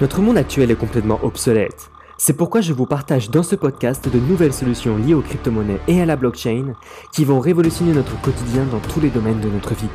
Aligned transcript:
Notre 0.00 0.20
monde 0.20 0.36
actuel 0.36 0.72
est 0.72 0.76
complètement 0.76 1.20
obsolète. 1.22 1.88
C'est 2.18 2.36
pourquoi 2.36 2.60
je 2.60 2.72
vous 2.72 2.84
partage 2.84 3.30
dans 3.30 3.44
ce 3.44 3.54
podcast 3.54 4.08
de 4.08 4.18
nouvelles 4.18 4.52
solutions 4.52 4.96
liées 4.96 5.14
aux 5.14 5.22
crypto-monnaies 5.22 5.80
et 5.86 6.02
à 6.02 6.04
la 6.04 6.16
blockchain 6.16 6.74
qui 7.12 7.24
vont 7.24 7.38
révolutionner 7.38 7.92
notre 7.92 8.20
quotidien 8.20 8.64
dans 8.64 8.80
tous 8.80 9.00
les 9.00 9.10
domaines 9.10 9.40
de 9.40 9.48
notre 9.48 9.72
vie. 9.74 9.88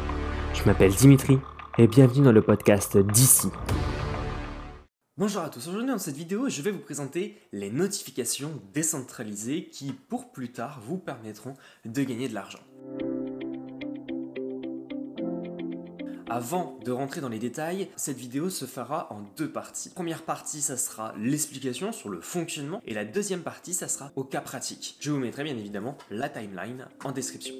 Je 0.53 0.63
m'appelle 0.63 0.93
Dimitri 0.93 1.37
et 1.77 1.87
bienvenue 1.87 2.23
dans 2.23 2.31
le 2.31 2.41
podcast 2.41 2.97
d'ici. 2.97 3.49
Bonjour 5.17 5.41
à 5.41 5.49
tous, 5.49 5.67
aujourd'hui 5.67 5.89
dans 5.89 5.97
cette 5.97 6.15
vidéo 6.15 6.47
je 6.47 6.61
vais 6.61 6.71
vous 6.71 6.79
présenter 6.79 7.35
les 7.51 7.69
notifications 7.69 8.51
décentralisées 8.73 9.65
qui 9.65 9.91
pour 9.91 10.31
plus 10.31 10.53
tard 10.53 10.79
vous 10.87 10.97
permettront 10.97 11.55
de 11.83 12.03
gagner 12.03 12.29
de 12.29 12.33
l'argent. 12.33 12.59
Avant 16.31 16.77
de 16.85 16.91
rentrer 16.91 17.21
dans 17.21 17.29
les 17.29 17.39
détails, 17.39 17.89
cette 17.95 18.17
vidéo 18.17 18.51
se 18.51 18.65
fera 18.65 19.11
en 19.11 19.21
deux 19.35 19.49
parties. 19.49 19.89
première 19.89 20.21
partie, 20.21 20.61
ça 20.61 20.77
sera 20.77 21.15
l'explication 21.17 21.91
sur 21.91 22.09
le 22.09 22.21
fonctionnement 22.21 22.81
et 22.85 22.93
la 22.93 23.03
deuxième 23.03 23.41
partie, 23.41 23.73
ça 23.73 23.87
sera 23.87 24.11
au 24.15 24.23
cas 24.23 24.41
pratique. 24.41 24.95
Je 24.99 25.09
vous 25.09 25.17
mettrai 25.17 25.43
bien 25.43 25.57
évidemment 25.57 25.97
la 26.11 26.29
timeline 26.29 26.85
en 27.03 27.11
description. 27.11 27.55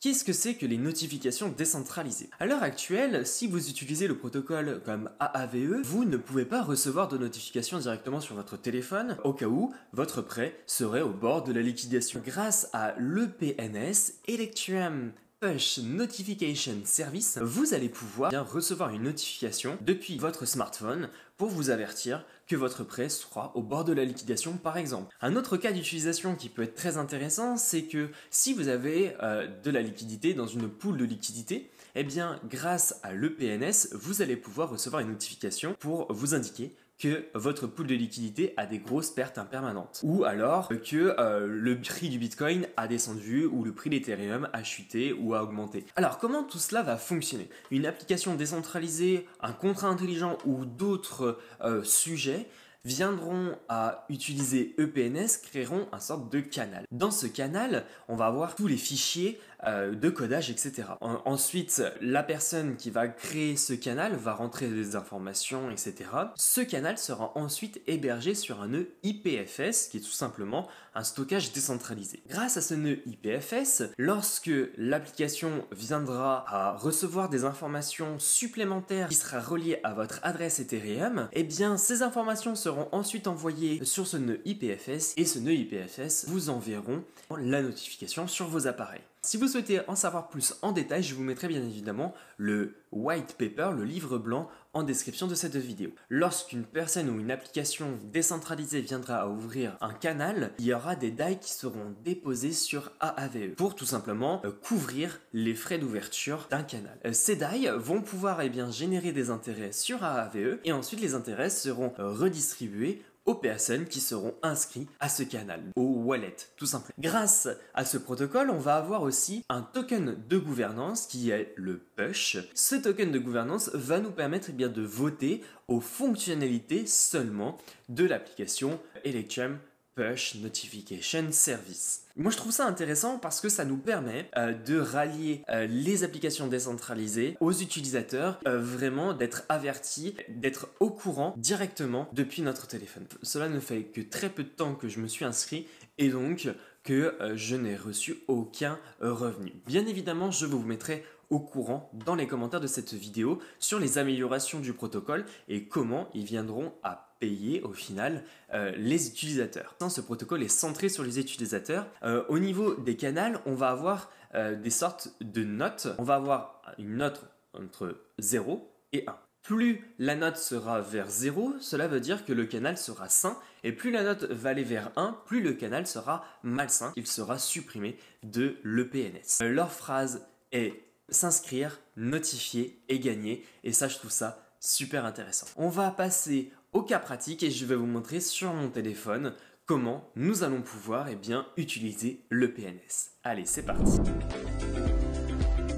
Qu'est-ce 0.00 0.22
que 0.22 0.32
c'est 0.32 0.54
que 0.54 0.66
les 0.66 0.78
notifications 0.78 1.48
décentralisées? 1.48 2.30
À 2.38 2.46
l'heure 2.46 2.62
actuelle, 2.62 3.26
si 3.26 3.48
vous 3.48 3.68
utilisez 3.68 4.06
le 4.06 4.16
protocole 4.16 4.80
comme 4.84 5.10
AAVE, 5.18 5.82
vous 5.82 6.04
ne 6.04 6.16
pouvez 6.16 6.44
pas 6.44 6.62
recevoir 6.62 7.08
de 7.08 7.18
notifications 7.18 7.80
directement 7.80 8.20
sur 8.20 8.36
votre 8.36 8.56
téléphone 8.56 9.16
au 9.24 9.32
cas 9.32 9.46
où 9.46 9.74
votre 9.92 10.22
prêt 10.22 10.62
serait 10.66 11.02
au 11.02 11.10
bord 11.10 11.42
de 11.42 11.52
la 11.52 11.60
liquidation. 11.60 12.22
Grâce 12.24 12.70
à 12.72 12.94
l'EPNS, 12.98 14.12
Electrum 14.28 15.10
Push 15.40 15.78
Notification 15.78 16.80
Service, 16.84 17.38
vous 17.40 17.72
allez 17.72 17.88
pouvoir 17.88 18.32
recevoir 18.50 18.90
une 18.90 19.04
notification 19.04 19.78
depuis 19.82 20.18
votre 20.18 20.46
smartphone 20.46 21.10
pour 21.36 21.48
vous 21.48 21.70
avertir 21.70 22.24
que 22.48 22.56
votre 22.56 22.82
prêt 22.82 23.08
sera 23.08 23.52
au 23.54 23.62
bord 23.62 23.84
de 23.84 23.92
la 23.92 24.04
liquidation 24.04 24.56
par 24.56 24.76
exemple. 24.76 25.14
Un 25.20 25.36
autre 25.36 25.56
cas 25.56 25.70
d'utilisation 25.70 26.34
qui 26.34 26.48
peut 26.48 26.64
être 26.64 26.74
très 26.74 26.96
intéressant, 26.96 27.56
c'est 27.56 27.84
que 27.84 28.10
si 28.30 28.52
vous 28.52 28.66
avez 28.66 29.14
euh, 29.22 29.46
de 29.62 29.70
la 29.70 29.80
liquidité 29.80 30.34
dans 30.34 30.48
une 30.48 30.68
poule 30.68 30.96
de 30.96 31.04
liquidité, 31.04 31.70
eh 31.94 32.02
bien 32.02 32.40
grâce 32.50 32.98
à 33.04 33.12
l'EPNS, 33.12 33.90
vous 33.92 34.22
allez 34.22 34.36
pouvoir 34.36 34.70
recevoir 34.70 35.02
une 35.02 35.10
notification 35.10 35.76
pour 35.78 36.12
vous 36.12 36.34
indiquer 36.34 36.74
que 36.98 37.26
votre 37.34 37.66
pool 37.66 37.86
de 37.86 37.94
liquidité 37.94 38.54
a 38.56 38.66
des 38.66 38.78
grosses 38.78 39.10
pertes 39.10 39.38
impermanentes. 39.38 40.00
Ou 40.02 40.24
alors 40.24 40.68
que 40.68 41.14
euh, 41.18 41.46
le 41.46 41.80
prix 41.80 42.08
du 42.08 42.18
Bitcoin 42.18 42.66
a 42.76 42.88
descendu 42.88 43.44
ou 43.44 43.64
le 43.64 43.72
prix 43.72 43.90
d'Ethereum 43.90 44.48
a 44.52 44.64
chuté 44.64 45.12
ou 45.12 45.34
a 45.34 45.42
augmenté. 45.42 45.84
Alors 45.96 46.18
comment 46.18 46.42
tout 46.42 46.58
cela 46.58 46.82
va 46.82 46.96
fonctionner? 46.96 47.48
Une 47.70 47.86
application 47.86 48.34
décentralisée, 48.34 49.26
un 49.40 49.52
contrat 49.52 49.88
intelligent 49.88 50.38
ou 50.44 50.64
d'autres 50.64 51.38
euh, 51.62 51.82
sujets 51.84 52.48
viendront 52.84 53.56
à 53.68 54.06
utiliser 54.08 54.74
EPNS 54.78 55.42
créeront 55.42 55.88
un 55.92 56.00
sorte 56.00 56.32
de 56.32 56.40
canal. 56.40 56.84
Dans 56.90 57.10
ce 57.10 57.26
canal, 57.26 57.84
on 58.08 58.16
va 58.16 58.26
avoir 58.26 58.54
tous 58.54 58.66
les 58.66 58.76
fichiers 58.76 59.38
euh, 59.66 59.94
de 59.94 60.08
codage, 60.08 60.50
etc. 60.50 60.88
ensuite, 61.00 61.82
la 62.00 62.22
personne 62.22 62.76
qui 62.76 62.90
va 62.90 63.08
créer 63.08 63.56
ce 63.56 63.72
canal 63.72 64.14
va 64.14 64.34
rentrer 64.34 64.68
des 64.68 64.94
informations, 64.94 65.70
etc. 65.70 65.94
Ce 66.36 66.60
canal 66.60 66.96
sera 66.98 67.32
ensuite 67.36 67.80
hébergé 67.86 68.34
sur 68.34 68.62
un 68.62 68.68
nœud 68.68 68.88
IPFS, 69.02 69.88
qui 69.90 69.96
est 69.96 70.00
tout 70.00 70.12
simplement 70.12 70.68
un 70.94 71.02
stockage 71.02 71.52
décentralisé. 71.52 72.22
Grâce 72.28 72.56
à 72.56 72.60
ce 72.60 72.74
nœud 72.74 73.00
IPFS, 73.06 73.84
lorsque 73.98 74.50
l'application 74.76 75.66
viendra 75.72 76.44
à 76.48 76.76
recevoir 76.76 77.28
des 77.28 77.44
informations 77.44 78.18
supplémentaires 78.18 79.08
qui 79.08 79.14
sera 79.14 79.40
reliées 79.40 79.80
à 79.82 79.92
votre 79.92 80.20
adresse 80.22 80.60
Ethereum, 80.60 81.28
eh 81.32 81.44
bien 81.44 81.76
ces 81.76 82.02
informations 82.02 82.54
seront 82.54 82.88
ensuite 82.92 83.26
envoyées 83.26 83.84
sur 83.84 84.06
ce 84.06 84.16
nœud 84.16 84.40
IPFS 84.44 85.14
et 85.16 85.24
ce 85.24 85.38
nœud 85.38 85.54
IPFS 85.54 86.26
vous 86.28 86.50
enverront 86.50 87.02
la 87.36 87.62
notification 87.62 88.26
sur 88.26 88.46
vos 88.46 88.66
appareils. 88.66 89.02
Si 89.22 89.36
vous 89.36 89.48
souhaitez 89.48 89.80
en 89.88 89.96
savoir 89.96 90.28
plus 90.28 90.54
en 90.62 90.72
détail, 90.72 91.02
je 91.02 91.14
vous 91.14 91.22
mettrai 91.22 91.48
bien 91.48 91.62
évidemment 91.62 92.14
le 92.36 92.76
white 92.92 93.34
paper, 93.36 93.70
le 93.76 93.84
livre 93.84 94.18
blanc, 94.18 94.48
en 94.74 94.82
description 94.82 95.26
de 95.26 95.34
cette 95.34 95.56
vidéo. 95.56 95.90
Lorsqu'une 96.08 96.64
personne 96.64 97.10
ou 97.10 97.18
une 97.18 97.30
application 97.30 97.98
décentralisée 98.12 98.80
viendra 98.80 99.16
à 99.16 99.26
ouvrir 99.26 99.76
un 99.80 99.92
canal, 99.92 100.52
il 100.58 100.66
y 100.66 100.74
aura 100.74 100.94
des 100.94 101.10
DAI 101.10 101.38
qui 101.38 101.52
seront 101.52 101.94
déposés 102.04 102.52
sur 102.52 102.92
AAVE 103.00 103.54
pour 103.56 103.74
tout 103.74 103.86
simplement 103.86 104.40
euh, 104.44 104.50
couvrir 104.50 105.20
les 105.32 105.54
frais 105.54 105.78
d'ouverture 105.78 106.46
d'un 106.50 106.62
canal. 106.62 106.98
Euh, 107.06 107.12
ces 107.12 107.36
DAI 107.36 107.70
vont 107.76 108.02
pouvoir 108.02 108.40
eh 108.40 108.52
générer 108.70 109.12
des 109.12 109.30
intérêts 109.30 109.72
sur 109.72 110.04
AAVE 110.04 110.58
et 110.64 110.72
ensuite 110.72 111.00
les 111.00 111.14
intérêts 111.14 111.50
seront 111.50 111.92
euh, 111.98 112.12
redistribués 112.12 113.02
aux 113.28 113.34
personnes 113.34 113.84
qui 113.84 114.00
seront 114.00 114.34
inscrits 114.42 114.88
à 115.00 115.10
ce 115.10 115.22
canal, 115.22 115.60
au 115.76 115.82
wallet, 115.82 116.34
tout 116.56 116.64
simplement. 116.64 116.94
Grâce 116.98 117.46
à 117.74 117.84
ce 117.84 117.98
protocole, 117.98 118.48
on 118.48 118.56
va 118.56 118.76
avoir 118.76 119.02
aussi 119.02 119.44
un 119.50 119.60
token 119.60 120.16
de 120.26 120.38
gouvernance 120.38 121.06
qui 121.06 121.28
est 121.28 121.52
le 121.56 121.76
push. 121.94 122.38
Ce 122.54 122.74
token 122.74 123.12
de 123.12 123.18
gouvernance 123.18 123.70
va 123.74 124.00
nous 124.00 124.12
permettre 124.12 124.46
eh 124.48 124.54
bien, 124.54 124.68
de 124.68 124.80
voter 124.80 125.42
aux 125.68 125.80
fonctionnalités 125.80 126.86
seulement 126.86 127.58
de 127.90 128.06
l'application 128.06 128.80
Electrum 129.04 129.58
Push 129.94 130.36
Notification 130.36 131.30
Service. 131.30 132.07
Moi 132.18 132.32
je 132.32 132.36
trouve 132.36 132.50
ça 132.50 132.66
intéressant 132.66 133.16
parce 133.16 133.40
que 133.40 133.48
ça 133.48 133.64
nous 133.64 133.76
permet 133.76 134.28
euh, 134.36 134.52
de 134.52 134.76
rallier 134.76 135.44
euh, 135.50 135.68
les 135.68 136.02
applications 136.02 136.48
décentralisées 136.48 137.36
aux 137.38 137.52
utilisateurs, 137.52 138.40
euh, 138.48 138.60
vraiment 138.60 139.14
d'être 139.14 139.44
avertis, 139.48 140.16
d'être 140.28 140.68
au 140.80 140.90
courant 140.90 141.32
directement 141.36 142.08
depuis 142.12 142.42
notre 142.42 142.66
téléphone. 142.66 143.06
Cela 143.22 143.48
ne 143.48 143.60
fait 143.60 143.84
que 143.84 144.00
très 144.00 144.30
peu 144.30 144.42
de 144.42 144.48
temps 144.48 144.74
que 144.74 144.88
je 144.88 144.98
me 144.98 145.06
suis 145.06 145.24
inscrit 145.24 145.68
et 145.96 146.08
donc 146.08 146.48
que 146.82 147.14
je 147.34 147.54
n'ai 147.54 147.76
reçu 147.76 148.16
aucun 148.28 148.78
revenu. 149.00 149.52
Bien 149.66 149.86
évidemment, 149.86 150.30
je 150.30 150.46
vous 150.46 150.60
mettrai 150.60 151.04
au 151.30 151.38
courant 151.38 151.90
dans 152.04 152.14
les 152.14 152.26
commentaires 152.26 152.60
de 152.60 152.66
cette 152.66 152.94
vidéo 152.94 153.38
sur 153.58 153.78
les 153.78 153.98
améliorations 153.98 154.58
du 154.58 154.72
protocole 154.72 155.24
et 155.48 155.68
comment 155.68 156.08
ils 156.14 156.24
viendront 156.24 156.72
à 156.82 157.07
payer 157.18 157.62
au 157.62 157.72
final 157.72 158.24
euh, 158.54 158.72
les 158.76 159.08
utilisateurs. 159.08 159.74
Ce 159.88 160.00
protocole 160.00 160.42
est 160.42 160.48
centré 160.48 160.88
sur 160.88 161.02
les 161.02 161.18
utilisateurs. 161.18 161.86
Euh, 162.02 162.24
au 162.28 162.38
niveau 162.38 162.74
des 162.74 162.96
canaux, 162.96 163.38
on 163.46 163.54
va 163.54 163.70
avoir 163.70 164.10
euh, 164.34 164.54
des 164.54 164.70
sortes 164.70 165.10
de 165.20 165.44
notes. 165.44 165.88
On 165.98 166.04
va 166.04 166.14
avoir 166.14 166.62
une 166.78 166.96
note 166.96 167.24
entre 167.54 168.00
0 168.18 168.70
et 168.92 169.04
1. 169.06 169.16
Plus 169.42 169.82
la 169.98 170.14
note 170.14 170.36
sera 170.36 170.80
vers 170.80 171.08
0, 171.08 171.54
cela 171.60 171.88
veut 171.88 172.00
dire 172.00 172.26
que 172.26 172.34
le 172.34 172.44
canal 172.44 172.76
sera 172.76 173.08
sain, 173.08 173.38
et 173.64 173.72
plus 173.72 173.90
la 173.90 174.02
note 174.02 174.24
va 174.24 174.50
aller 174.50 174.64
vers 174.64 174.90
1, 174.96 175.22
plus 175.24 175.40
le 175.40 175.54
canal 175.54 175.86
sera 175.86 176.22
malsain, 176.42 176.92
il 176.96 177.06
sera 177.06 177.38
supprimé 177.38 177.96
de 178.24 178.56
l'EPNS. 178.62 179.42
Leur 179.42 179.72
phrase 179.72 180.26
est 180.52 180.74
s'inscrire, 181.08 181.80
notifier 181.96 182.78
et 182.90 182.98
gagner, 182.98 183.46
et 183.64 183.72
ça 183.72 183.88
je 183.88 183.96
trouve 183.96 184.10
ça 184.10 184.44
super 184.60 185.04
intéressant. 185.04 185.46
On 185.56 185.68
va 185.68 185.90
passer 185.90 186.52
au 186.72 186.82
cas 186.82 186.98
pratique 186.98 187.42
et 187.42 187.50
je 187.50 187.64
vais 187.64 187.74
vous 187.74 187.86
montrer 187.86 188.20
sur 188.20 188.52
mon 188.52 188.68
téléphone 188.68 189.34
comment 189.66 190.10
nous 190.16 190.44
allons 190.44 190.62
pouvoir 190.62 191.08
eh 191.08 191.16
bien, 191.16 191.46
utiliser 191.56 192.24
le 192.30 192.52
PNS. 192.52 193.12
Allez, 193.22 193.44
c'est 193.44 193.64
parti. 193.64 193.98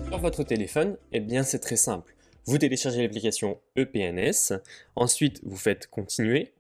Sur 0.09 0.19
votre 0.19 0.45
téléphone, 0.45 0.97
eh 1.13 1.21
bien 1.21 1.43
c'est 1.43 1.59
très 1.59 1.77
simple. 1.77 2.15
Vous 2.47 2.59
téléchargez 2.59 3.03
l'application 3.03 3.61
EPNS, 3.77 4.61
ensuite 4.97 5.41
vous 5.45 5.57
faites 5.57 5.89
continuer. 5.89 6.53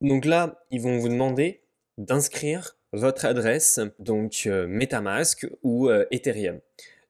Donc 0.00 0.24
là, 0.24 0.64
ils 0.70 0.80
vont 0.80 0.98
vous 0.98 1.08
demander 1.08 1.62
d'inscrire 1.98 2.76
votre 2.92 3.24
adresse, 3.24 3.80
donc 3.98 4.44
euh, 4.46 4.66
MetaMask 4.66 5.46
ou 5.62 5.88
euh, 5.88 6.06
Ethereum. 6.10 6.60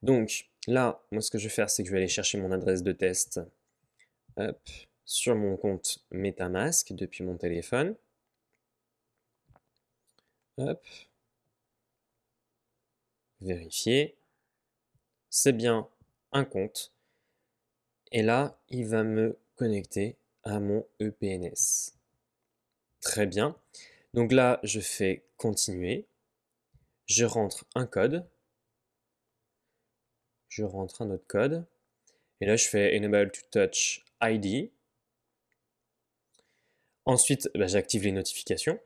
Donc 0.02 0.46
là, 0.66 1.02
moi 1.12 1.20
ce 1.20 1.30
que 1.30 1.38
je 1.38 1.44
vais 1.44 1.54
faire, 1.54 1.70
c'est 1.70 1.82
que 1.82 1.88
je 1.88 1.92
vais 1.92 1.98
aller 1.98 2.08
chercher 2.08 2.38
mon 2.38 2.52
adresse 2.52 2.82
de 2.82 2.92
test. 2.92 3.40
Sur 5.06 5.36
mon 5.36 5.56
compte 5.56 6.04
MetaMask 6.10 6.92
depuis 6.92 7.24
mon 7.24 7.36
téléphone. 7.36 7.96
Hop. 10.58 10.84
Vérifier. 13.40 14.16
C'est 15.30 15.52
bien 15.52 15.88
un 16.32 16.44
compte. 16.44 16.92
Et 18.12 18.22
là, 18.22 18.58
il 18.68 18.86
va 18.86 19.04
me 19.04 19.38
connecter 19.54 20.16
à 20.42 20.60
mon 20.60 20.86
EPNS. 21.00 21.92
Très 23.00 23.26
bien. 23.26 23.56
Donc 24.14 24.32
là, 24.32 24.58
je 24.62 24.80
fais 24.80 25.24
continuer. 25.36 26.06
Je 27.06 27.24
rentre 27.24 27.66
un 27.74 27.86
code. 27.86 28.26
Je 30.48 30.64
rentre 30.64 31.02
un 31.02 31.10
autre 31.10 31.26
code. 31.26 31.64
Et 32.40 32.46
là, 32.46 32.56
je 32.56 32.66
fais 32.66 32.96
Enable 32.96 33.30
to 33.30 33.42
Touch 33.50 34.04
ID. 34.20 34.70
Ensuite, 37.06 37.48
bah, 37.54 37.68
j'active 37.68 38.02
les 38.02 38.12
notifications. 38.12 38.78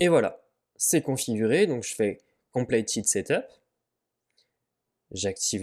Et 0.00 0.08
voilà, 0.08 0.44
c'est 0.76 1.02
configuré. 1.02 1.66
Donc 1.66 1.84
je 1.84 1.94
fais 1.94 2.20
Completed 2.52 3.06
Setup. 3.06 3.44
J'active 5.12 5.62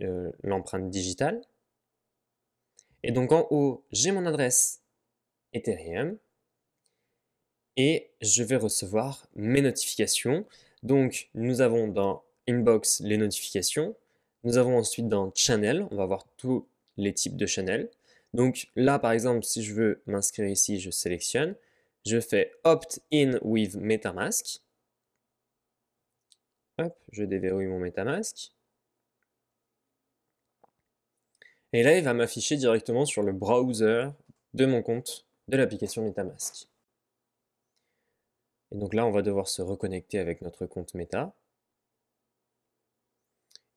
euh, 0.00 0.32
l'empreinte 0.42 0.90
digitale. 0.90 1.42
Et 3.02 3.12
donc 3.12 3.32
en 3.32 3.46
haut, 3.50 3.84
j'ai 3.92 4.10
mon 4.10 4.24
adresse 4.26 4.82
Ethereum 5.52 6.18
et 7.76 8.10
je 8.22 8.42
vais 8.42 8.56
recevoir 8.56 9.28
mes 9.34 9.60
notifications. 9.60 10.46
Donc 10.82 11.28
nous 11.34 11.60
avons 11.60 11.88
dans 11.88 12.24
Inbox 12.48 13.00
les 13.00 13.18
notifications. 13.18 13.94
Nous 14.44 14.56
avons 14.56 14.78
ensuite 14.78 15.08
dans 15.08 15.30
Channel, 15.34 15.86
on 15.90 15.96
va 15.96 16.06
voir 16.06 16.26
tous 16.36 16.66
les 16.96 17.12
types 17.12 17.36
de 17.36 17.46
channels. 17.46 17.90
Donc 18.34 18.68
là 18.76 18.98
par 18.98 19.12
exemple, 19.12 19.44
si 19.44 19.62
je 19.62 19.74
veux 19.74 20.02
m'inscrire 20.06 20.48
ici, 20.48 20.80
je 20.80 20.90
sélectionne. 20.90 21.54
Je 22.04 22.20
fais 22.20 22.52
Opt 22.64 23.00
in 23.12 23.38
with 23.42 23.74
MetaMask. 23.76 24.60
Je 27.10 27.24
déverrouille 27.24 27.66
mon 27.66 27.80
MetaMask. 27.80 28.52
Et 31.72 31.82
là, 31.82 31.98
il 31.98 32.04
va 32.04 32.14
m'afficher 32.14 32.56
directement 32.56 33.04
sur 33.04 33.22
le 33.22 33.32
browser 33.32 34.08
de 34.54 34.66
mon 34.66 34.82
compte 34.82 35.26
de 35.48 35.56
l'application 35.56 36.04
MetaMask. 36.04 36.68
Et 38.72 38.76
donc 38.76 38.94
là, 38.94 39.06
on 39.06 39.10
va 39.10 39.22
devoir 39.22 39.48
se 39.48 39.62
reconnecter 39.62 40.18
avec 40.18 40.42
notre 40.42 40.66
compte 40.66 40.94
Meta. 40.94 41.34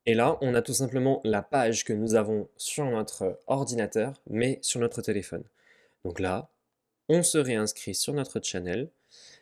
Et 0.06 0.14
là, 0.14 0.38
on 0.42 0.56
a 0.56 0.62
tout 0.62 0.74
simplement 0.74 1.22
la 1.24 1.42
page 1.42 1.84
que 1.84 1.94
nous 1.94 2.16
avons 2.16 2.48
sur 2.58 2.86
notre 2.86 3.40
ordinateur, 3.48 4.22
mais 4.30 4.60
sur 4.62 4.80
notre 4.80 5.02
téléphone. 5.02 5.44
Donc 6.04 6.20
là, 6.20 6.50
on 7.10 7.24
se 7.24 7.38
réinscrit 7.38 7.96
sur 7.96 8.14
notre 8.14 8.42
channel. 8.42 8.90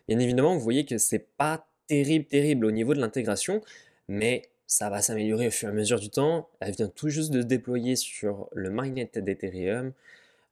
Bien 0.07 0.19
évidemment, 0.19 0.55
vous 0.55 0.61
voyez 0.63 0.85
que 0.85 0.97
c'est 0.97 1.27
pas 1.37 1.67
terrible, 1.87 2.25
terrible 2.25 2.65
au 2.65 2.71
niveau 2.71 2.93
de 2.93 2.99
l'intégration, 2.99 3.61
mais 4.07 4.49
ça 4.67 4.89
va 4.89 5.01
s'améliorer 5.01 5.47
au 5.47 5.51
fur 5.51 5.69
et 5.69 5.71
à 5.71 5.73
mesure 5.73 5.99
du 5.99 6.09
temps. 6.09 6.49
Elle 6.59 6.75
vient 6.75 6.89
tout 6.89 7.09
juste 7.09 7.31
de 7.31 7.41
se 7.41 7.45
déployer 7.45 7.95
sur 7.95 8.49
le 8.53 8.69
mainnet 8.69 9.09
d'Ethereum 9.15 9.93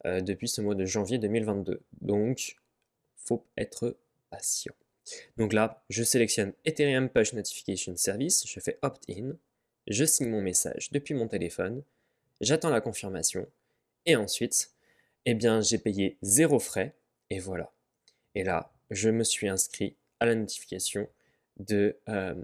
euh, 0.06 0.22
depuis 0.22 0.48
ce 0.48 0.62
mois 0.62 0.76
de 0.76 0.86
janvier 0.86 1.18
2022. 1.18 1.82
Donc, 2.02 2.58
faut 3.18 3.46
être 3.58 3.98
patient. 4.30 4.74
Donc 5.38 5.54
là, 5.54 5.84
je 5.90 6.04
sélectionne 6.04 6.54
Ethereum 6.64 7.10
Push 7.10 7.34
Notification 7.34 7.96
Service, 7.96 8.48
je 8.48 8.60
fais 8.60 8.80
Opt-in, 8.82 9.34
je 9.88 10.06
signe 10.06 10.30
mon 10.30 10.42
message 10.42 10.90
depuis 10.92 11.14
mon 11.14 11.28
téléphone, 11.28 11.84
j'attends 12.42 12.70
la 12.70 12.82
confirmation, 12.82 13.48
et 14.06 14.16
ensuite, 14.16 14.72
eh 15.26 15.34
bien, 15.34 15.62
j'ai 15.62 15.78
payé 15.78 16.18
zéro 16.22 16.60
frais, 16.60 16.94
et 17.30 17.40
voilà. 17.40 17.72
Et 18.36 18.44
là, 18.44 18.72
je 18.92 19.10
me 19.10 19.24
suis 19.24 19.48
inscrit 19.48 19.96
à 20.20 20.26
la 20.26 20.36
notification 20.36 21.08
de 21.58 21.98
euh, 22.10 22.36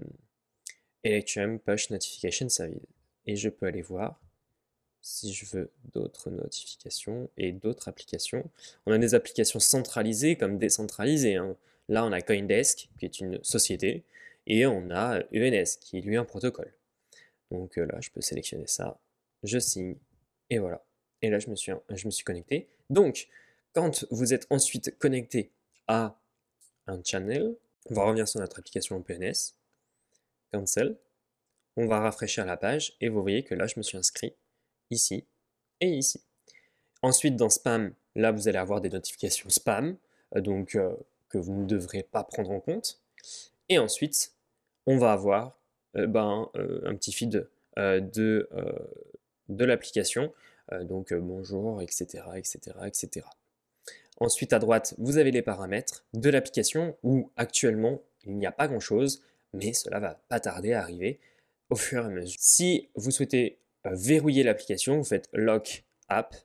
Electrum 1.04 1.58
Push 1.58 1.90
Notification 1.90 2.48
Service. 2.48 2.80
Et 3.26 3.36
je 3.36 3.48
peux 3.48 3.66
aller 3.66 3.82
voir 3.82 4.20
si 5.00 5.32
je 5.32 5.44
veux 5.46 5.70
d'autres 5.92 6.30
notifications 6.30 7.28
et 7.36 7.52
d'autres 7.52 7.88
applications. 7.88 8.48
On 8.86 8.92
a 8.92 8.98
des 8.98 9.14
applications 9.14 9.60
centralisées 9.60 10.36
comme 10.36 10.58
décentralisées. 10.58 11.36
Hein. 11.36 11.56
Là, 11.88 12.04
on 12.04 12.12
a 12.12 12.20
Coindesk, 12.20 12.88
qui 12.98 13.04
est 13.04 13.20
une 13.20 13.42
société, 13.42 14.04
et 14.46 14.66
on 14.66 14.90
a 14.90 15.20
ENS, 15.34 15.78
qui 15.80 15.98
est 15.98 16.00
lui 16.00 16.16
un 16.16 16.24
protocole. 16.24 16.72
Donc 17.52 17.78
euh, 17.78 17.86
là, 17.86 18.00
je 18.00 18.10
peux 18.10 18.20
sélectionner 18.20 18.66
ça, 18.66 18.98
je 19.42 19.58
signe, 19.58 19.96
et 20.50 20.58
voilà. 20.58 20.84
Et 21.20 21.30
là, 21.30 21.38
je 21.38 21.50
me 21.50 21.54
suis, 21.54 21.72
je 21.90 22.06
me 22.06 22.10
suis 22.10 22.24
connecté. 22.24 22.68
Donc, 22.90 23.28
quand 23.74 24.06
vous 24.10 24.34
êtes 24.34 24.46
ensuite 24.50 24.98
connecté 24.98 25.52
à 25.86 26.18
un 26.86 27.00
channel, 27.04 27.56
on 27.90 27.94
va 27.94 28.04
revenir 28.04 28.26
sur 28.26 28.40
notre 28.40 28.58
application 28.58 29.00
PNS, 29.02 29.54
Cancel, 30.52 30.98
on 31.76 31.86
va 31.86 32.00
rafraîchir 32.00 32.44
la 32.44 32.56
page, 32.56 32.96
et 33.00 33.08
vous 33.08 33.22
voyez 33.22 33.44
que 33.44 33.54
là, 33.54 33.66
je 33.66 33.74
me 33.76 33.82
suis 33.82 33.96
inscrit 33.96 34.34
ici 34.90 35.26
et 35.80 35.88
ici. 35.88 36.22
Ensuite, 37.02 37.36
dans 37.36 37.50
Spam, 37.50 37.94
là, 38.14 38.32
vous 38.32 38.48
allez 38.48 38.58
avoir 38.58 38.80
des 38.80 38.90
notifications 38.90 39.48
spam, 39.50 39.96
euh, 40.36 40.40
donc 40.40 40.74
euh, 40.74 40.94
que 41.28 41.38
vous 41.38 41.52
ne 41.52 41.66
devrez 41.66 42.02
pas 42.02 42.24
prendre 42.24 42.50
en 42.50 42.60
compte. 42.60 43.00
Et 43.68 43.78
ensuite, 43.78 44.34
on 44.86 44.98
va 44.98 45.12
avoir 45.12 45.61
ben, 45.94 46.50
un 46.54 46.94
petit 46.94 47.12
feed 47.12 47.48
de, 47.76 48.48
de 49.48 49.64
l'application, 49.64 50.32
donc 50.82 51.12
bonjour, 51.12 51.82
etc., 51.82 52.24
etc., 52.36 52.58
etc. 52.86 53.26
Ensuite, 54.18 54.52
à 54.52 54.58
droite, 54.58 54.94
vous 54.98 55.18
avez 55.18 55.30
les 55.30 55.42
paramètres 55.42 56.04
de 56.14 56.30
l'application 56.30 56.96
où 57.02 57.30
actuellement, 57.36 58.02
il 58.24 58.36
n'y 58.36 58.46
a 58.46 58.52
pas 58.52 58.68
grand-chose, 58.68 59.22
mais 59.52 59.72
cela 59.72 59.98
va 59.98 60.20
pas 60.28 60.40
tarder 60.40 60.72
à 60.72 60.80
arriver 60.80 61.18
au 61.70 61.76
fur 61.76 62.04
et 62.04 62.06
à 62.06 62.08
mesure. 62.08 62.38
Si 62.38 62.88
vous 62.94 63.10
souhaitez 63.10 63.58
verrouiller 63.84 64.42
l'application, 64.42 64.98
vous 64.98 65.04
faites 65.04 65.28
lock 65.32 65.84
app 66.08 66.36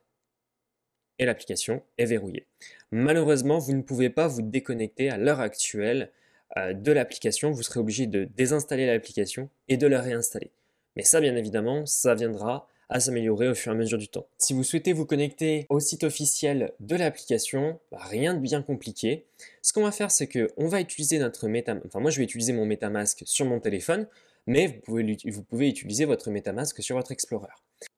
et 1.18 1.24
l'application 1.24 1.82
est 1.98 2.06
verrouillée. 2.06 2.46
Malheureusement, 2.90 3.58
vous 3.58 3.74
ne 3.74 3.82
pouvez 3.82 4.10
pas 4.10 4.28
vous 4.28 4.42
déconnecter 4.42 5.10
à 5.10 5.18
l'heure 5.18 5.40
actuelle 5.40 6.02
euh, 6.02 6.14
de 6.56 6.92
l'application. 6.92 7.50
Vous 7.50 7.62
serez 7.62 7.80
obligé 7.80 8.06
de 8.06 8.24
désinstaller 8.24 8.86
l'application 8.86 9.48
et 9.68 9.76
de 9.76 9.86
la 9.86 10.00
réinstaller. 10.00 10.50
Mais 10.96 11.04
ça, 11.04 11.20
bien 11.20 11.36
évidemment, 11.36 11.86
ça 11.86 12.14
viendra 12.14 12.68
à 12.88 13.00
s'améliorer 13.00 13.48
au 13.48 13.54
fur 13.54 13.72
et 13.72 13.74
à 13.74 13.78
mesure 13.78 13.98
du 13.98 14.08
temps. 14.08 14.26
Si 14.38 14.54
vous 14.54 14.64
souhaitez 14.64 14.92
vous 14.92 15.04
connecter 15.04 15.66
au 15.68 15.78
site 15.78 16.04
officiel 16.04 16.72
de 16.80 16.96
l'application, 16.96 17.78
bah, 17.92 17.98
rien 18.00 18.34
de 18.34 18.40
bien 18.40 18.62
compliqué. 18.62 19.26
Ce 19.62 19.72
qu'on 19.72 19.82
va 19.82 19.92
faire, 19.92 20.10
c'est 20.10 20.26
qu'on 20.26 20.68
va 20.68 20.80
utiliser 20.80 21.18
notre 21.18 21.48
MetaMask. 21.48 21.86
Enfin, 21.86 22.00
moi, 22.00 22.10
je 22.10 22.18
vais 22.18 22.24
utiliser 22.24 22.52
mon 22.52 22.64
MetaMask 22.64 23.22
sur 23.26 23.44
mon 23.44 23.60
téléphone, 23.60 24.06
mais 24.46 24.66
vous 24.66 24.80
pouvez, 24.80 25.16
vous 25.26 25.42
pouvez 25.44 25.68
utiliser 25.68 26.04
votre 26.04 26.30
MetaMask 26.30 26.82
sur 26.82 26.96
votre 26.96 27.12
Explorer. 27.12 27.48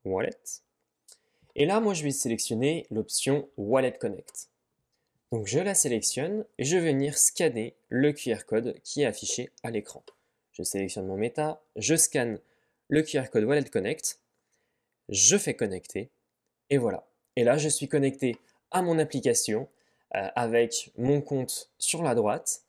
Wallet. 0.05 0.31
Et 1.55 1.67
là, 1.67 1.81
moi, 1.81 1.95
je 1.95 2.03
vais 2.03 2.11
sélectionner 2.11 2.87
l'option 2.91 3.49
Wallet 3.57 3.97
Connect. 3.99 4.49
Donc, 5.33 5.47
je 5.47 5.61
la 5.61 5.75
sélectionne 5.75 6.45
et 6.59 6.65
je 6.65 6.77
vais 6.77 6.93
venir 6.93 7.17
scanner 7.17 7.77
le 7.89 8.13
QR 8.13 8.45
code 8.47 8.81
qui 8.83 9.03
est 9.03 9.07
affiché 9.07 9.51
à 9.63 9.71
l'écran. 9.71 10.03
Je 10.53 10.63
sélectionne 10.63 11.07
mon 11.07 11.17
Meta, 11.17 11.63
je 11.77 11.95
scanne 11.95 12.41
le 12.89 13.03
QR 13.03 13.29
code 13.31 13.45
Wallet 13.45 13.65
Connect 13.65 14.21
je 15.11 15.37
fais 15.37 15.55
connecter, 15.55 16.11
et 16.71 16.79
voilà. 16.79 17.07
Et 17.37 17.45
là, 17.45 17.59
je 17.59 17.69
suis 17.69 17.89
connecté 17.89 18.37
à 18.71 18.81
mon 18.81 18.99
application 18.99 19.69
euh, 20.15 20.29
avec 20.37 20.93
mon 20.97 21.21
compte 21.21 21.71
sur 21.79 22.03
la 22.03 22.15
droite, 22.15 22.63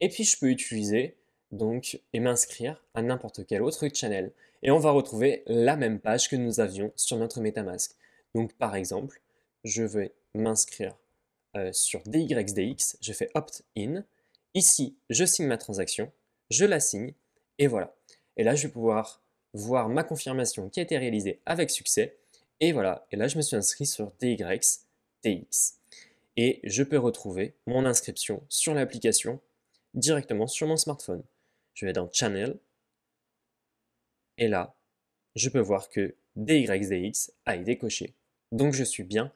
et 0.00 0.08
puis 0.08 0.24
je 0.24 0.38
peux 0.38 0.50
utiliser 0.50 1.16
donc 1.52 2.00
et 2.12 2.20
m'inscrire 2.20 2.84
à 2.94 3.02
n'importe 3.02 3.46
quel 3.46 3.62
autre 3.62 3.88
channel. 3.92 4.30
Et 4.62 4.70
on 4.70 4.78
va 4.78 4.90
retrouver 4.90 5.42
la 5.46 5.76
même 5.76 5.98
page 5.98 6.28
que 6.28 6.36
nous 6.36 6.60
avions 6.60 6.92
sur 6.96 7.16
notre 7.16 7.40
MetaMask. 7.40 7.96
Donc 8.34 8.52
par 8.54 8.76
exemple, 8.76 9.20
je 9.64 9.82
vais 9.82 10.12
m'inscrire 10.34 10.96
euh, 11.56 11.72
sur 11.72 12.02
DYXDX, 12.04 12.98
je 13.00 13.12
fais 13.12 13.30
opt-in. 13.34 14.04
Ici, 14.54 14.98
je 15.10 15.24
signe 15.24 15.46
ma 15.46 15.58
transaction, 15.58 16.12
je 16.50 16.64
la 16.64 16.80
signe, 16.80 17.14
et 17.58 17.66
voilà. 17.66 17.94
Et 18.36 18.44
là, 18.44 18.54
je 18.54 18.66
vais 18.66 18.72
pouvoir 18.72 19.22
voir 19.52 19.88
ma 19.88 20.04
confirmation 20.04 20.68
qui 20.68 20.80
a 20.80 20.82
été 20.82 20.98
réalisée 20.98 21.40
avec 21.46 21.70
succès. 21.70 22.18
Et 22.60 22.72
voilà, 22.72 23.06
et 23.10 23.16
là 23.16 23.28
je 23.28 23.36
me 23.36 23.42
suis 23.42 23.56
inscrit 23.56 23.86
sur 23.86 24.12
DYTX. 24.20 24.86
Et 26.36 26.60
je 26.64 26.82
peux 26.82 26.98
retrouver 26.98 27.56
mon 27.66 27.84
inscription 27.84 28.44
sur 28.48 28.74
l'application 28.74 29.40
directement 29.94 30.46
sur 30.46 30.66
mon 30.66 30.76
smartphone. 30.76 31.22
Je 31.74 31.86
vais 31.86 31.92
dans 31.92 32.10
Channel. 32.12 32.58
Et 34.38 34.48
là, 34.48 34.74
je 35.34 35.48
peux 35.48 35.60
voir 35.60 35.88
que 35.88 36.16
DYDX 36.36 37.32
a 37.44 37.56
été 37.56 37.76
coché. 37.76 38.14
Donc 38.52 38.72
je 38.72 38.84
suis 38.84 39.04
bien 39.04 39.32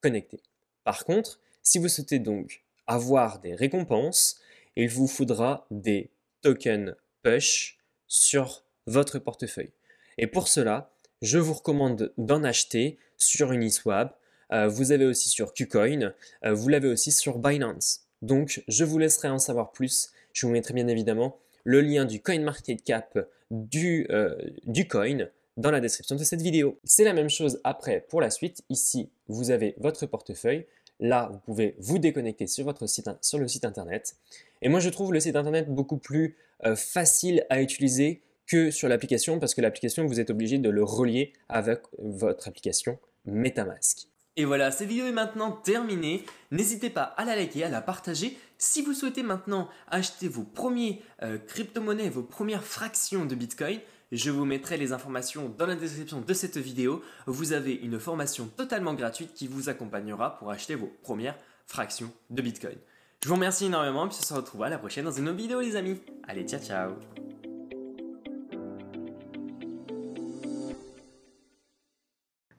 connecté. 0.00 0.42
Par 0.84 1.04
contre, 1.04 1.40
si 1.62 1.78
vous 1.78 1.88
souhaitez 1.88 2.18
donc 2.18 2.62
avoir 2.86 3.40
des 3.40 3.54
récompenses, 3.54 4.40
il 4.76 4.88
vous 4.88 5.06
faudra 5.06 5.66
des 5.70 6.10
tokens 6.42 6.94
push 7.22 7.78
sur 8.06 8.64
votre 8.86 9.18
portefeuille. 9.18 9.72
Et 10.18 10.26
pour 10.26 10.48
cela, 10.48 10.92
je 11.22 11.38
vous 11.38 11.52
recommande 11.52 12.12
d'en 12.18 12.44
acheter 12.44 12.98
sur 13.16 13.52
Uniswap. 13.52 14.18
Euh, 14.52 14.68
vous 14.68 14.92
avez 14.92 15.06
aussi 15.06 15.28
sur 15.28 15.52
KuCoin. 15.52 16.12
Euh, 16.44 16.54
vous 16.54 16.68
l'avez 16.68 16.88
aussi 16.88 17.12
sur 17.12 17.38
Binance. 17.38 18.06
Donc, 18.22 18.62
je 18.68 18.84
vous 18.84 18.98
laisserai 18.98 19.28
en 19.28 19.38
savoir 19.38 19.72
plus. 19.72 20.10
Je 20.32 20.46
vous 20.46 20.52
mettrai 20.52 20.74
bien 20.74 20.88
évidemment 20.88 21.38
le 21.64 21.80
lien 21.80 22.04
du 22.04 22.20
CoinMarketCap 22.20 23.28
du, 23.50 24.06
euh, 24.10 24.34
du 24.64 24.88
coin 24.88 25.26
dans 25.56 25.70
la 25.70 25.80
description 25.80 26.16
de 26.16 26.24
cette 26.24 26.40
vidéo. 26.40 26.78
C'est 26.84 27.04
la 27.04 27.12
même 27.12 27.28
chose 27.28 27.60
après 27.64 28.04
pour 28.08 28.20
la 28.20 28.30
suite. 28.30 28.62
Ici, 28.70 29.10
vous 29.28 29.50
avez 29.50 29.74
votre 29.78 30.06
portefeuille. 30.06 30.66
Là, 31.00 31.28
vous 31.32 31.38
pouvez 31.38 31.74
vous 31.78 31.98
déconnecter 31.98 32.46
sur, 32.46 32.64
votre 32.64 32.86
site, 32.86 33.08
le 33.34 33.48
site 33.48 33.64
internet. 33.64 34.16
Et 34.62 34.68
moi, 34.68 34.80
je 34.80 34.90
trouve 34.90 35.12
le 35.12 35.20
site 35.20 35.36
internet 35.36 35.68
beaucoup 35.68 35.96
plus 35.96 36.36
facile 36.76 37.44
à 37.48 37.62
utiliser 37.62 38.22
que 38.46 38.70
sur 38.70 38.88
l'application 38.88 39.38
parce 39.38 39.54
que 39.54 39.60
l'application, 39.60 40.04
vous 40.06 40.20
êtes 40.20 40.30
obligé 40.30 40.58
de 40.58 40.68
le 40.68 40.82
relier 40.82 41.32
avec 41.48 41.82
votre 41.98 42.48
application 42.48 42.98
MetaMask. 43.24 44.08
Et 44.36 44.44
voilà, 44.44 44.70
cette 44.70 44.88
vidéo 44.88 45.06
est 45.06 45.12
maintenant 45.12 45.52
terminée. 45.52 46.24
N'hésitez 46.50 46.90
pas 46.90 47.02
à 47.02 47.24
la 47.24 47.36
liker, 47.36 47.64
à 47.64 47.68
la 47.68 47.82
partager. 47.82 48.38
Si 48.58 48.82
vous 48.82 48.94
souhaitez 48.94 49.22
maintenant 49.22 49.68
acheter 49.88 50.28
vos 50.28 50.44
premiers 50.44 51.02
euh, 51.22 51.38
crypto-monnaies, 51.38 52.08
vos 52.08 52.22
premières 52.22 52.64
fractions 52.64 53.24
de 53.24 53.34
Bitcoin, 53.34 53.80
Je 54.12 54.30
vous 54.30 54.44
mettrai 54.44 54.76
les 54.76 54.92
informations 54.92 55.54
dans 55.56 55.66
la 55.66 55.76
description 55.76 56.20
de 56.20 56.34
cette 56.34 56.56
vidéo. 56.56 57.02
Vous 57.26 57.52
avez 57.52 57.74
une 57.74 58.00
formation 58.00 58.48
totalement 58.48 58.94
gratuite 58.94 59.34
qui 59.34 59.46
vous 59.46 59.68
accompagnera 59.68 60.36
pour 60.38 60.50
acheter 60.50 60.74
vos 60.74 60.92
premières 61.02 61.36
fractions 61.66 62.12
de 62.30 62.42
Bitcoin. 62.42 62.76
Je 63.22 63.28
vous 63.28 63.34
remercie 63.34 63.66
énormément 63.66 64.06
et 64.06 64.08
puis 64.08 64.18
on 64.20 64.24
se 64.24 64.34
retrouve 64.34 64.62
à 64.62 64.68
la 64.68 64.78
prochaine 64.78 65.04
dans 65.04 65.12
une 65.12 65.28
autre 65.28 65.38
vidéo 65.38 65.60
les 65.60 65.76
amis. 65.76 66.00
Allez, 66.26 66.44
ciao 66.44 66.60
ciao 66.60 67.19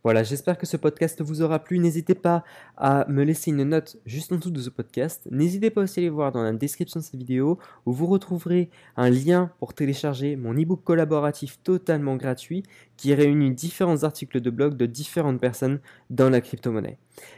Voilà, 0.04 0.24
j'espère 0.24 0.58
que 0.58 0.66
ce 0.66 0.78
podcast 0.78 1.22
vous 1.22 1.44
aura 1.44 1.60
plu. 1.60 1.78
N'hésitez 1.78 2.16
pas 2.16 2.44
à 2.76 3.06
me 3.08 3.24
laisser 3.24 3.52
une 3.52 3.64
note 3.64 3.98
juste 4.08 4.32
en 4.32 4.38
dessous 4.38 4.50
de 4.50 4.60
ce 4.60 4.72
podcast. 4.72 5.28
N'hésitez 5.30 5.70
pas 5.70 5.82
aussi 5.82 6.00
à 6.00 6.02
aller 6.02 6.10
voir 6.10 6.32
dans 6.32 6.42
la 6.42 6.54
description 6.54 7.00
de 7.00 7.06
cette 7.06 7.20
vidéo 7.20 7.60
où 7.86 7.94
vous 7.94 8.08
retrouverez 8.08 8.72
un 8.98 9.12
lien 9.12 9.52
pour 9.60 9.76
télécharger 9.76 10.36
mon 10.36 10.54
e-book 10.54 10.84
collaboratif 10.84 11.60
totalement 11.62 12.16
gratuit 12.16 12.64
qui 12.98 13.14
réunit 13.14 13.52
différents 13.52 14.04
articles 14.04 14.42
de 14.42 14.50
blog 14.50 14.76
de 14.76 14.88
différentes 14.88 15.40
personnes 15.40 15.80
dans 16.10 16.32
la 16.32 16.42
crypto-monnaie. 16.42 16.98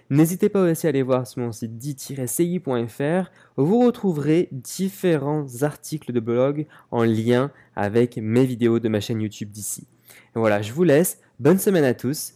N'hésitez 0.09 0.47
pas 0.47 0.61
aussi 0.61 0.87
à 0.87 0.89
aller 0.89 1.03
voir 1.03 1.27
sur 1.27 1.41
mon 1.41 1.51
site 1.51 1.77
dit-ci.fr 1.77 3.29
où 3.57 3.65
vous 3.65 3.79
retrouverez 3.79 4.47
différents 4.53 5.47
articles 5.63 6.13
de 6.13 6.19
blog 6.21 6.65
en 6.91 7.03
lien 7.03 7.51
avec 7.75 8.15
mes 8.15 8.45
vidéos 8.45 8.79
de 8.79 8.87
ma 8.87 9.01
chaîne 9.01 9.19
YouTube 9.19 9.49
d'ici. 9.49 9.85
Voilà, 10.33 10.61
je 10.61 10.71
vous 10.71 10.83
laisse. 10.83 11.19
Bonne 11.39 11.59
semaine 11.59 11.83
à 11.83 11.93
tous 11.93 12.35